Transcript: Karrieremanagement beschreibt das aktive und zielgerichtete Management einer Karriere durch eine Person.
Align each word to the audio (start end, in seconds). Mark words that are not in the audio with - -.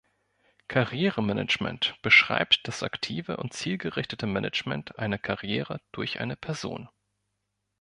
Karrieremanagement 0.67 1.93
beschreibt 2.01 2.67
das 2.67 2.81
aktive 2.81 3.37
und 3.37 3.53
zielgerichtete 3.53 4.25
Management 4.25 4.97
einer 4.97 5.19
Karriere 5.19 5.79
durch 5.91 6.19
eine 6.19 6.35
Person. 6.35 6.89